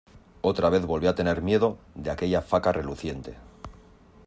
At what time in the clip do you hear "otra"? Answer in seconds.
0.41-0.71